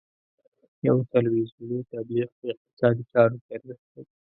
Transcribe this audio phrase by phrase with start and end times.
[0.87, 4.11] یو تلویزیوني تبلیغ په اقتصادي چارو کې ارزښت لري.